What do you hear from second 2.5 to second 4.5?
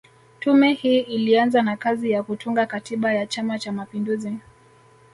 katiba ya Chama Cha Mapinduzi